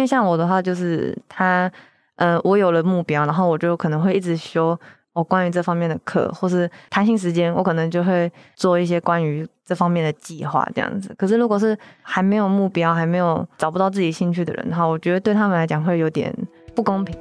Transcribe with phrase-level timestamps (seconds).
[0.00, 1.70] 因为像我的话，就是他，
[2.16, 4.74] 呃，我有了目标，然后我就可能会一直修
[5.12, 11.14] 我关于这方面的课，或是弹性时间，我可能就会做一些关于这方面的计划这样子。
[11.18, 16.34] 可是如果是还没有目标，还没有找不到自己兴趣的人，的话，我觉得对他们来讲会有点
[16.74, 17.14] 不公平。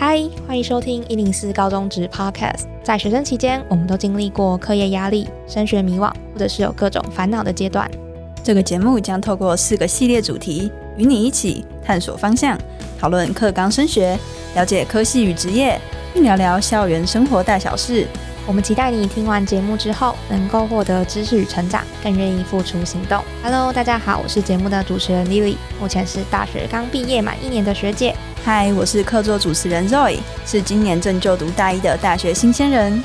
[0.00, 2.66] 嗨，欢迎收听一零四高中职 Podcast。
[2.84, 7.90] 在学生期间，我们都经历过课业压力、升学迷惘，或者是有各种烦恼的阶段。
[8.44, 12.56] 这个节目将透过四个系列主题，与你一起探索方向，
[12.96, 14.16] 讨论课纲升学，
[14.54, 15.76] 了解科系与职业，
[16.14, 18.06] 并聊聊校园生活大小事。
[18.46, 23.20] 我们期待你听完节目之后，能够获得知识与成长，更愿意付出行动。
[23.42, 28.14] Hello，大家好，我是节目的主持人 Lily，目前是大学刚毕业满一年的学姐。
[28.50, 32.98] 嗨，我是客座主持人 Zoe，是今年正就读大一的大学新鲜人。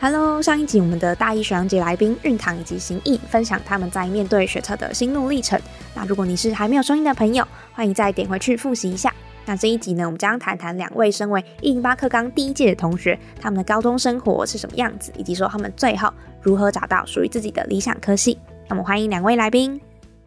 [0.00, 5.60] Hello，上一集我们的大一学长姐来宾运堂以及行义分享他们在面对学测的心路历程。
[5.92, 9.12] 那如果你是还没有收音的朋友，欢迎再点回去复习一下。
[9.44, 16.08] 那这一集呢，我们将谈谈两位身为一零八课纲第一届的同学，他们的高中生活是什么样子，以及说他们最后
[16.40, 18.38] 如何找到属于自己的理想科系。
[18.68, 19.80] 那么欢迎两位来宾。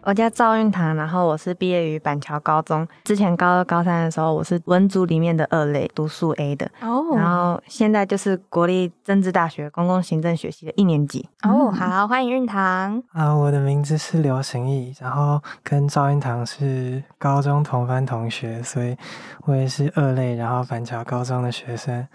[0.08, 2.88] 我叫赵运堂，然后我是毕业于板桥高中。
[3.04, 6.66] 之前高二、高三的时候，我是文组里面的二类，读数 A 的。
[6.80, 7.14] 哦。
[7.18, 11.28] 然后现在就是国立政治大学公共行政学系的一年级。
[11.44, 13.04] 哦，好，欢迎运堂。
[13.12, 18.96] 啊，我的名字是刘行义，然后跟赵运堂是高中同班同学，所以
[19.44, 22.08] 我也是二类，然后板桥高中的学生。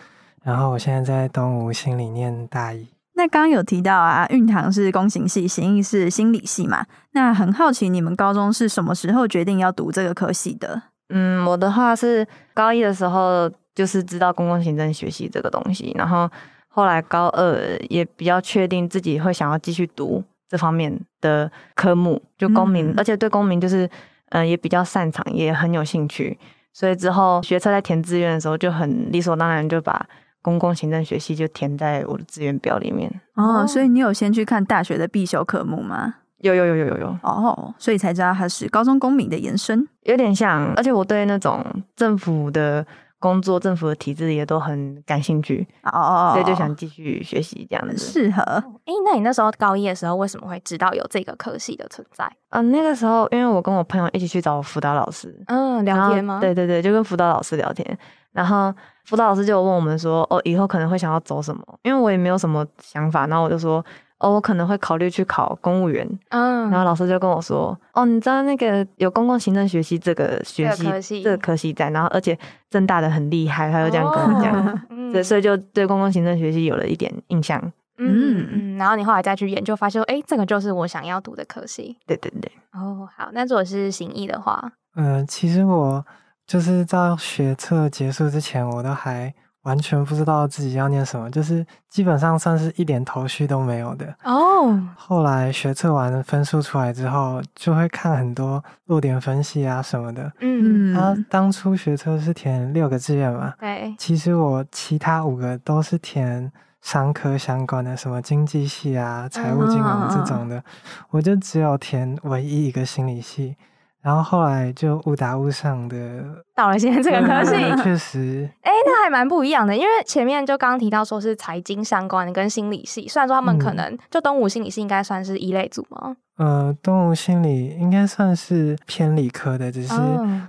[0.43, 2.89] 然后我现在在东吴心理念大一。
[3.15, 6.87] 那刚刚有提到啊，运堂是工行系，行义是心理系嘛？
[7.13, 10.83] 那很好奇，你们高中是什么时候决定要读这个科系的？
[11.11, 16.29] 嗯，我的话是高一的时候就是知道公共行政学系这个东西，然后
[16.69, 23.89] 后来高二也比较确定自己会想要继续读这方面的科目，就公民，而且对公民就是
[24.31, 26.39] 嗯也比较擅长，也很有兴趣，
[26.73, 30.09] 所以之后学车在填志愿的时候就很理所当然就把。
[30.43, 36.17] 公共行政学系就填在我的志愿表里面哦，所以你有先去看大学的必修科目吗？
[36.39, 41.65] 有有有有有有哦，所以才知道它是高中公民的延伸，有点像，而且我对那种
[41.95, 42.85] 政府的
[43.21, 47.97] 工作、政府的体制也都很感兴趣哦哦，所以就想继续学习这样子。
[47.97, 52.29] 适合哎，那你那时候高一的时候为什么会知道有这个科系的存在？
[52.51, 56.41] 嗯，那个时候因为我跟我朋友一起去找辅导老师，嗯，聊天吗？
[56.41, 57.97] 对对对，就跟辅导老师聊天。
[58.33, 58.75] 然后
[59.05, 63.85] 辅导老师就问我们说：“哦，以后可能会想要走什么？”因为我也没有什么想法，然后我就说
[64.19, 70.71] ：“哦，我可能会考虑去考公务员。”嗯，然后老师就跟我说：“哦，你知道那个有公共行政学习这个学
[71.03, 72.39] 习，这个科系在，然后而且
[72.71, 74.81] 正大的很厉害。”他就这样跟我讲，
[75.13, 77.61] 对，所以就对公共行政学习有了一点印象。
[77.99, 81.97] 嗯嗯，然后你后来再去研究，发现哎，这个就是我想要读的科系。
[82.07, 82.51] 对对对。
[82.73, 86.05] 哦，好，那如果是行医的话，嗯，其实我。
[86.53, 89.33] 就是在学测结束之前，我都还
[89.63, 94.79] 完全不知道自己要念什么，就是基本上算是一点头绪都没有的哦。
[94.95, 100.31] 后来学测完分数出来之后，就会看很多落点分析啊什么的。
[100.41, 103.55] 嗯，他当初学测是填六个志愿嘛？
[103.59, 103.95] 对。
[103.97, 106.53] 其实我其他五个都是填
[106.83, 110.63] 商科相关的，什么经济系啊、财务金融这种的，
[111.09, 113.57] 我就只有填唯一一个心理系。
[114.03, 115.97] 然后后来就误打误撞的
[116.57, 119.75] 到了现在这个科系，确实，哎，那还蛮不一样的。
[119.77, 126.17] 因为前面就刚刚提到说是财经相关的跟心理系，虽然说他们可能就东吴心理系应该算是一类组吗？
[126.39, 129.95] 呃，东吴心理应该算是偏理科的，只是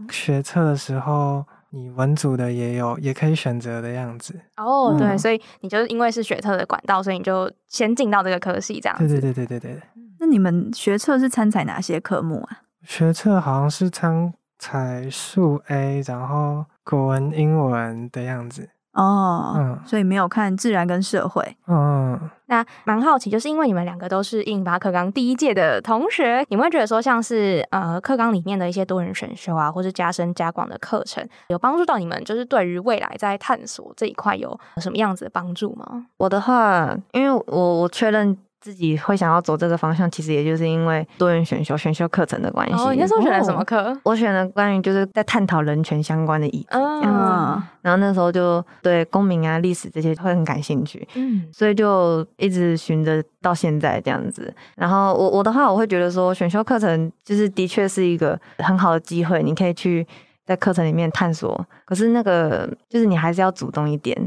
[0.10, 4.34] 学测的时候你文组的也有，也可以选择的样子。
[4.58, 8.98] 哦，对，所以你就是因为是学测的管道，所以你就先进到这个科系这样。
[8.98, 9.82] 对对对对对对。
[10.20, 12.62] 那你们学测是参采哪些科目啊？
[12.86, 36.06] 学测好像是参采数 A，然后国文、英文的样子哦，嗯，所以没有看自然跟社会，嗯，那蛮好奇，就是因为你们两个都是印巴课纲第一届的同学，你们会觉得说像是呃课纲里面的一些多人选修啊，或是加深加广的课程，有帮助到你们，就是对于未来在探索这一块有什么样子的帮助吗？
[36.18, 38.38] 我的话，因为我我确认。
[38.64, 42.74] 自己会想要走这个方向，其实也就是因为多元选修、选修课程的关系。
[42.76, 43.94] 哦，你那时候选了什么课？
[44.04, 47.68] 我选了关于就是在探讨人权相关的议题这样子。
[47.82, 54.54] 然后那时候就对公民啊、历史这些会很感兴趣，嗯，所以就一直循着到现在这样子。
[54.78, 60.08] 然后我我的话，我会觉得说选修课程就是的确是一个很好的机会，你可以去
[60.46, 61.66] 在课程里面探索。
[61.86, 64.18] 可是那个就是你还是要主动一点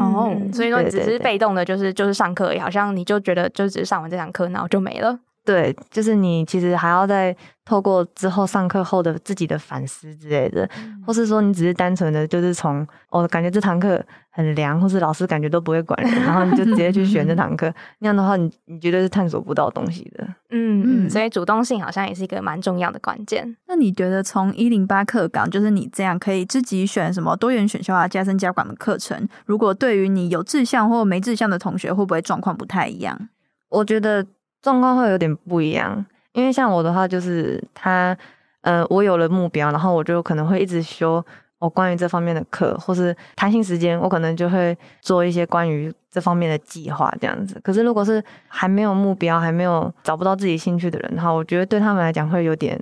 [0.00, 0.36] 哦。
[0.52, 5.18] 所以说你只是被动的，就是就是上课，好像你就觉得就只是上完这堂课，然后就没了。
[5.46, 7.34] 对，就是你其实还要再
[7.64, 10.68] 透过之后上课后的自己的反思之类的，
[11.06, 20.26] 或是说你只是单纯的就是从哦感觉这堂课很凉，或是老师感觉都不会管人，然后你就直接去选这堂课， 那样的话你你绝对是探索不到东西的。
[20.50, 23.56] 嗯嗯，所以主动性好像也是一个蛮重要的关键。
[23.68, 33.28] 那你觉得从一零八课纲，就是你这样可以自己选什么多元选修啊、加深加广的课程，如果对于你有志向或没志向的同学，会不会状况不太一样？
[33.68, 34.26] 我觉得。
[34.66, 38.18] 状况会有点不一样，因为像我的话，就是他，
[38.62, 41.24] 呃，我有了目标，然后我就可能会一直修
[41.60, 47.60] 我关于这方面的课，或是弹性时间，我可能就会做一些关于这方面的计划这样子。
[47.62, 52.76] 可是如果是还没有目标，还没有找不到自己兴趣的人，的话，我觉得对他们来讲会有点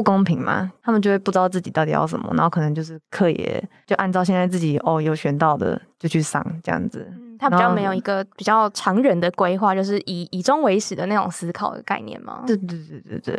[0.00, 7.06] 不公平嘛，他们就会不知道自己到底要什么，然后可能就是课也就按照现在自己哦有选到的就去上这样子。
[7.38, 12.44] 他比较没有一个比较长远的规划，就是以以终为始的那种思考的概念吗？
[12.46, 13.34] 对对对对对。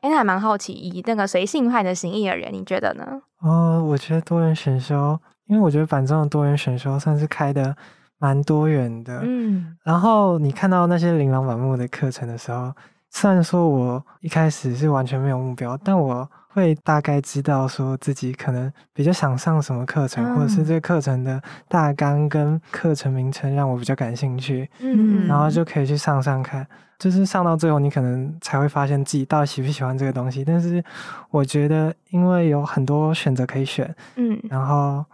[0.00, 3.04] 哎，那还蛮好奇，以那个随性派的行义而言，你觉得呢？
[3.40, 7.74] 哦，我觉得多元选修，因为我觉得反正的多元选修算是开的
[8.18, 9.20] 蛮多元的。
[9.22, 9.76] 嗯。
[9.82, 12.72] 然后你看到那些琳琅满目的课程的时候，
[13.18, 16.28] 虽然说我一开始是完全没有目标，但我。
[16.48, 26.66] 会大概知道说自己可能比较想上什么课程，或者是这个课程的大纲跟课程名称让我比较感兴趣，嗯，然后就可以去上上看。
[26.98, 30.42] 就是上到最后，你可能才会发现自己到底喜不喜欢这个东西。
[30.42, 30.82] 但是
[31.28, 35.04] 我觉得，因为有很多选择可以选，嗯，然后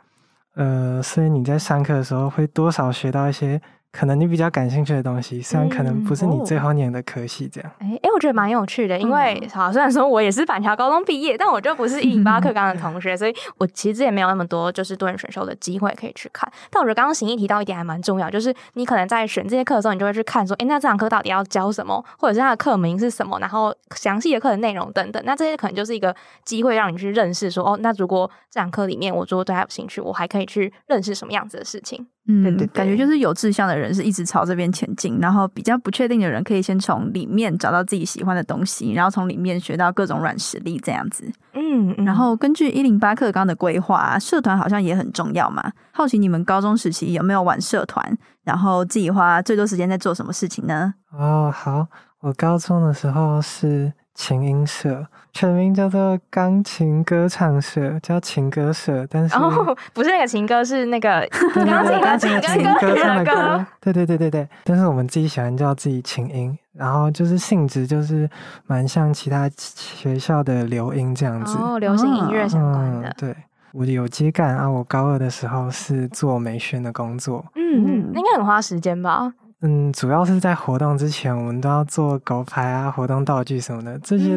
[0.54, 3.60] 呃，所以你在上课的时候会多少学到一些。
[3.92, 7.70] 可能你比较感兴趣的东西，虽然可能不是你最后念的科系，这样。
[7.78, 16.50] 哎哎，我觉得蛮有趣的，因为好，虽然说我也是板桥高中毕业，但我就不是一零八课纲的同学，所以我其实也没有那么多就是多人选修的机会可以去看。
[16.70, 25.22] 但我觉得刚刚行义提到一点还蛮重要，就是你可能在选这些课的时候，你就会去看说，哎，那这堂课到底要教什么，或者是它的课名是什么，然后详细的课的内容等等。
[25.26, 32.06] 那这些可能就是一个机会，让你去认识说，哦，那如果这堂课里面我如果对它有兴趣，我还可以去认识什么样子的事情。
[32.28, 41.28] 嗯，对对，感觉就是有志向的人是一直朝这边前进，然后比较不确定的人可以先从里面找到自己喜欢的东西，然后从里面学到各种软实力这样子。
[41.54, 45.72] 嗯，然后根据一零八课纲的规划，社团好像也很重要嘛。
[45.90, 48.16] 好奇你们高中时期有没有玩社团？
[48.44, 50.94] 然后自己花最多时间在做什么事情呢？
[51.10, 51.88] 哦，好，
[52.20, 53.92] 我高中的时候是。
[54.22, 61.26] 琴音社全名叫做钢琴歌唱社，叫琴歌社，但是哦， 不是那个情歌，是那个
[61.64, 64.48] 钢琴钢琴琴歌唱的歌，对对对对对。
[64.62, 68.30] 但是我们自己喜欢叫自己琴音，然后就是性质就是
[68.68, 73.12] 蛮像其他学校的流音这样子，哦，流行音乐相关的。
[73.18, 73.34] 对，
[73.72, 79.32] 我有接干啊，我高二的时候是做美宣的工作，嗯，应该很花时间吧。
[79.64, 83.96] 嗯，主要是在活动之前，我们都要做狗牌啊、活动道具什么的。
[84.00, 84.36] 这些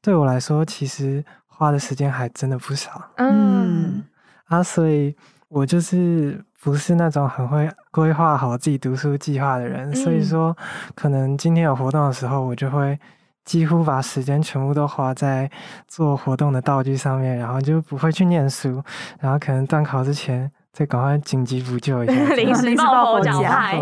[0.00, 3.10] 对我来说，其实花的时间还真的不少。
[3.16, 4.04] 嗯，
[4.44, 5.16] 啊，所以
[5.48, 9.92] 我就是不是那种很会规划好自己读书计划的人。
[9.92, 10.56] 所以说，
[10.94, 12.96] 可能今天有活动的时候，我就会
[13.44, 15.50] 几乎把时间全部都花在
[15.88, 18.80] 做活动的道具上面，然后就不会去念书。
[19.18, 20.48] 然后可能断考之前。
[20.72, 23.78] 再赶快紧急补救一下， 临时抱佛脚派。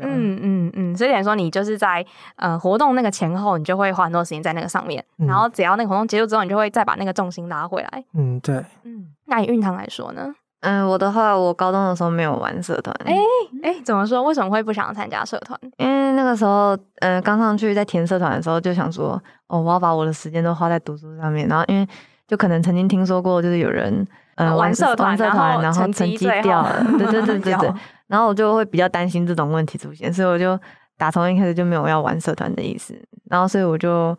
[0.00, 2.04] 嗯嗯嗯，所以等于说你就是在
[2.36, 8.04] 呃活动那个前后，你就会花很多时间在那个上面，然后只要那个活动结束之后，你就会再把那个重心拉回来。
[8.14, 8.64] 嗯，对。
[8.84, 10.32] 嗯，那以运堂来说呢？
[10.60, 12.94] 嗯，我的话，我高中的时候没有玩社团。
[13.04, 13.16] 哎
[13.64, 14.22] 哎，怎么说？
[14.22, 15.58] 为什么会不想参加社团？
[15.78, 21.48] 因为那个时候，嗯，刚上去在填社团的时候，就想说，哦，我要把我的时间都花在读书上面。
[21.48, 21.84] 然后，因为
[22.28, 24.06] 就可能曾经听说过，就是有人。
[24.38, 27.74] 嗯，玩社团，然后成绩掉了，对对对 对对，
[28.06, 30.56] 然后我就会比较担心这种问题出现，所以我就
[30.96, 32.94] 打从一开始就没有要玩社团的意思，
[33.28, 34.16] 然后所以我就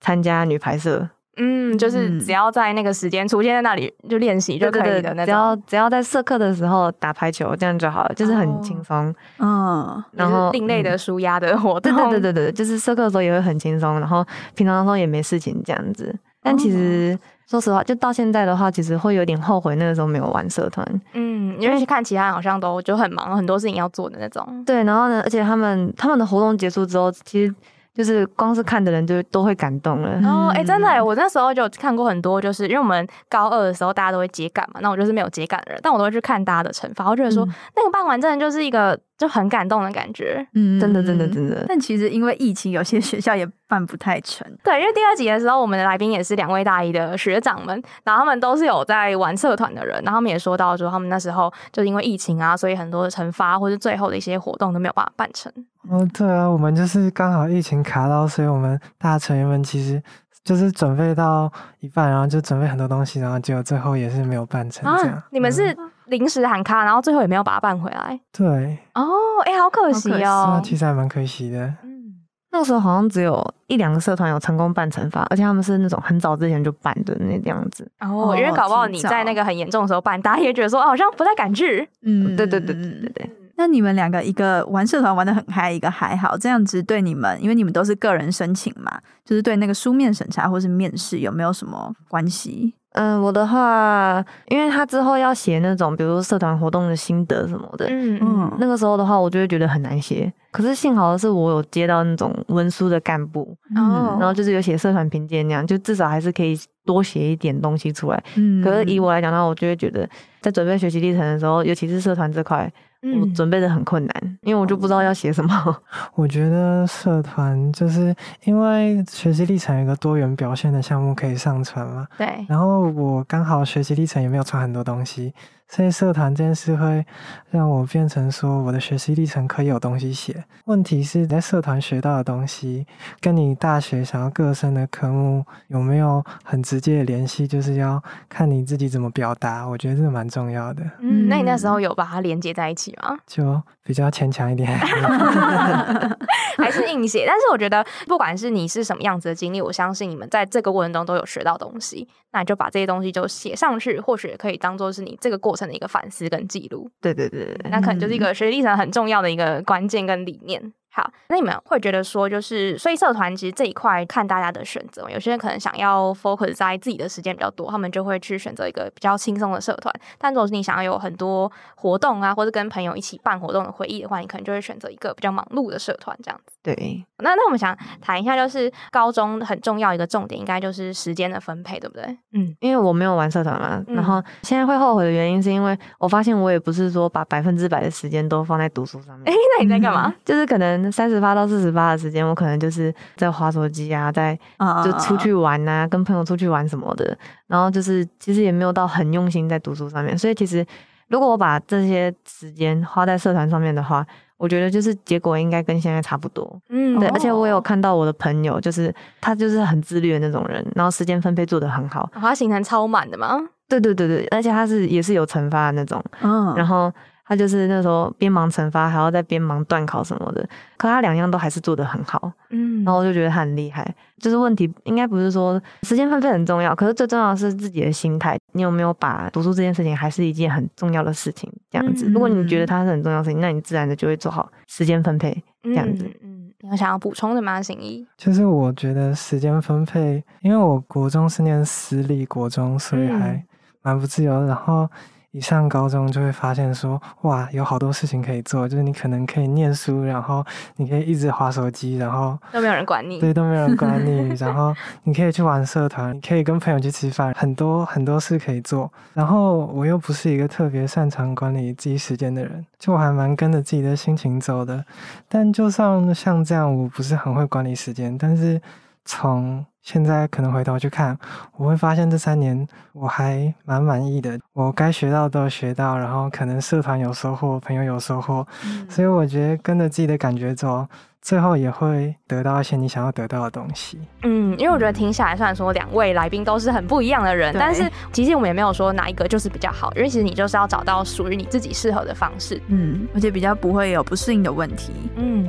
[0.00, 17.18] 参加女排社，嗯，就是只要在那个时间出现在那里就练习就可以的那种，只要只要在社课的时候打排球这样就好了，就是很轻松，嗯，然后另类的舒压的活动，对对对对对，就是社课的时候也会很轻松，然后平常的时候也没事情这样子，但其实。
[17.48, 20.84] 说实话，就到现在的话，其实会有点后悔那个时候没有玩社团。
[21.12, 24.64] 嗯，因为去看其他人好像都就很忙，很多事情要做的那种。
[24.64, 27.54] 对，然后呢，而且他们他们的活动结束之后，其实
[27.96, 30.20] 就是光是看的人就都会感动了。
[30.28, 38.98] 哦，哎，真的，我那时候就看过很多，就是因为我们高二的时候大家都会接感嘛，那我就是没有接感的人，但我都会去看大家的惩罚，我觉得说那个办完真的就是一个。
[39.18, 41.64] 就很感动的感觉，嗯，真的，真的，真的。
[41.66, 44.46] 但其实因为疫情，有些学校也办不太成。
[44.62, 55.50] 对，因为第二集的时候，我们的来宾也是两位大一的学长们，然后他们都是有在玩社团的人，然后他们也说到说，他们那时候就因为疫情啊，所以很多的惩罚或者最后的一些活动都没有办法办成。
[55.90, 60.02] 哦，对啊，我们就是刚好疫情卡到，所以我们大成员们其实
[60.44, 61.50] 就是准备到
[61.80, 65.22] 一半，然后就准备很多东西，然后结果最后也是没有办成这样。
[65.30, 65.76] 你们是？
[66.06, 68.20] 临时喊卡，然后最后也没有把它办回来。
[68.30, 69.10] 对，哦，
[69.44, 70.60] 哎，好可惜哦。
[70.62, 71.66] 其实还蛮可惜的。
[71.82, 72.14] 嗯，
[72.52, 77.90] 那个时候好像只有一两个社团有成功办惩罚，而且他们是那种很早之前就办的那样子。
[77.98, 81.88] 哦，因为搞不好你在那个很严重的时候办，大家也觉得说好像不太敢去。
[82.02, 83.30] 嗯，对对对对对对。
[83.66, 92.72] 那你们两个，一个玩社团玩的很嗨，一个还好，这样子对你们，因为你们都是个人申请嘛，就是对那个书面审查或是面试有没有什么关系？
[92.92, 100.32] 嗯，我的话，因为他之后要写那种，比如说社团活动的心得什么的，嗯嗯，那个时候的话，我就会觉得很难写。
[100.52, 108.24] 可是幸好的是，我有接到那种文书的干部，哦，然后就是有写社团评鉴那样，就至少还是可以多写一点东西出来。
[108.36, 110.08] 嗯，可是以我来讲的话，我就会觉得，
[110.46, 112.72] 在准备学习历程的时候，尤其是社团这块。
[113.20, 115.76] 我准备的很困难，因为我就不知道要写什么。
[116.16, 118.12] 我觉得社团就是
[118.44, 122.08] 因为学习历程有一个多元表现的项目可以上传嘛。
[122.18, 122.26] 对。
[122.48, 125.32] 然后我刚好学习历程也没有传很多东西。
[125.68, 127.04] 所以社团这件事会
[127.50, 130.44] 让我变成说，我的学习历程可以有东西写。
[130.66, 132.86] 问题是在社团学到的东西，
[133.20, 137.48] 跟你大学想要各升的科目有没有很直接的联系？
[137.48, 139.66] 就是要看你自己怎么表达。
[139.66, 140.82] 我觉得这个蛮重要的。
[141.00, 143.16] 嗯，那你那时候有把它连接在一起吗？
[143.26, 144.68] 就比较牵强一点，
[146.58, 147.24] 还是硬写。
[147.26, 152.06] 但是我觉得，不管是你是什么样子的经历，我相信你们在这个过程中都有学到东西。
[152.32, 156.90] 那你就把这些东西就写上去，或许也可以当做是你这个过程的一个反思跟记录。
[157.00, 160.72] 对对对对，那可能就是一个学历上很重要的一个关键跟理念。
[160.96, 169.94] 好，那你们会觉得说，就是所以社团其实这一块看大家的选择，有些人可能想要 focus 在自己的时间比较多，他们就会去选择一个比较轻松的社团。
[170.16, 176.56] 但如果是你想要有很多活动啊，或者跟朋友一起办活动的回忆的话，你可能就会选择一个比较忙碌的社团这样子。
[176.62, 182.04] 对，那那我们想谈一下，就是高中很重要一个重点，应该就是时间的分配，对不对？
[182.32, 189.30] 嗯，因为我没有玩社团嘛，然后现在会后悔的原因是因为我发现我也不是说把百分之百的时间都放在读书上面。
[189.30, 190.14] 哎，那你在干嘛？
[190.24, 191.76] 就是可能三十八到四十。
[191.76, 194.34] 八的时间，我可能就是在划手机啊，在
[194.82, 197.14] 就出去玩啊，跟朋友出去玩什么的。
[197.48, 200.16] 然后就是其实也没有到很用心在读书上面。
[200.16, 200.64] 所以其实
[201.08, 204.06] 如果我把这些时间花在社团上面的话，
[204.38, 206.58] 我觉得就是结果应该跟现在差不多。
[206.70, 207.06] 嗯，对。
[207.08, 212.08] 而且我有看到我的朋友，就是他就是很自律的那种人，然后时间分配做得很好。
[212.14, 213.38] 他行程超满的嘛？
[213.68, 216.02] 对对对对，而且他是也是有惩罚的那种。
[216.22, 216.90] 嗯，然后。
[217.26, 223.94] 他就是那时候边忙惩罚，还要在边忙断考什么的，可他两样都还是做得很好，嗯，然后我就觉得他很厉害。
[224.18, 232.06] 就是问题应该不是说时间分配很重要，可是最重要的是自己的心态，你有没有把读书这件事情还是一件很重要的事情这样子？
[232.06, 236.08] 如果你觉得它是很重要的事情，那你自然的就会做好时间分配这样子。
[236.22, 238.06] 嗯，有想要补充的吗，行一？
[238.16, 243.44] 就是我觉得时间分配，因为我国中是念私立国中，所以还
[243.82, 244.88] 蛮不自由，然后。
[245.36, 250.42] 一上高中就会发现说，哇，有好多事情可以做，就是你可能可以念书，然后
[250.76, 258.90] 你可以一直划手机，然后都没有人管你，对，都没有人管你，然后你可以去玩社团，你可以跟朋友去吃饭，很多很多事可以做。
[259.12, 264.82] 然后我又不是一个特别擅长管理自己时间的人，就我还蛮跟着自己的心情走的。
[265.28, 268.58] 但就算像这样，我不是很会管理时间，但是
[269.06, 271.16] 从现在可能回头去看，
[271.56, 274.38] 我会发现这三年我还蛮满意的。
[274.52, 278.46] 我该学到都学到，然后可能社团有收获，朋友有收获，
[278.90, 280.84] 所以我觉得跟着自己的感觉走，
[281.22, 284.00] 最后也会得到一些你想要得到的东西。
[284.24, 292.60] 嗯，因为我觉得听下来，虽然说两位来宾都是很不一样的人，但是其实我们也没有说哪一个就是比较好，因为其实你就是要找到属于你自己适合的方式。
[292.66, 294.92] 嗯，而且比较不会有不适应的问题。
[295.14, 295.48] 嗯，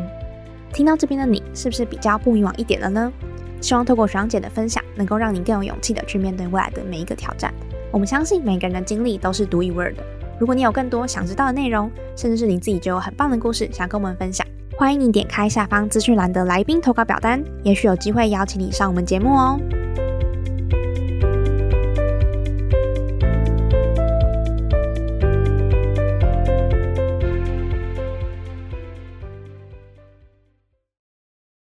[0.71, 3.11] 听到这边的你，是不是比较不以往一点了呢？
[3.61, 7.53] 希望透过爽姐的分享，能够让你更有勇气的去面对未来的每一个挑战。
[7.91, 10.03] 我们相信每个人的经历都是独一无二的。
[10.39, 14.45] 如果你有更多想知道的内容，甚至是你自己就有很棒的故事想跟我们分享，
[14.77, 19.59] 欢迎你点开下方资讯栏的来宾投稿表单，也许有机会邀请你上我们节目哦。